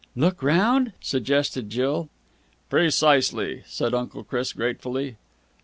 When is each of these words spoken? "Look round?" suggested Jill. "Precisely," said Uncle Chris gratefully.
"Look 0.15 0.41
round?" 0.41 0.93
suggested 0.99 1.69
Jill. 1.69 2.09
"Precisely," 2.71 3.61
said 3.67 3.93
Uncle 3.93 4.23
Chris 4.23 4.51
gratefully. 4.51 5.17